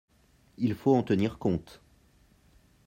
Il 0.57 0.73
faut 0.73 0.95
en 0.95 1.03
tenir 1.03 1.37
compte. 1.37 1.79